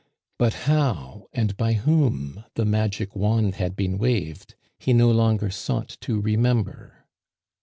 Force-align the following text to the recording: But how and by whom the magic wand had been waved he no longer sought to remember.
But 0.39 0.55
how 0.65 1.27
and 1.31 1.55
by 1.55 1.73
whom 1.73 2.43
the 2.55 2.65
magic 2.65 3.15
wand 3.15 3.57
had 3.57 3.75
been 3.75 3.99
waved 3.99 4.55
he 4.79 4.93
no 4.93 5.11
longer 5.11 5.51
sought 5.51 5.95
to 6.01 6.19
remember. 6.19 7.05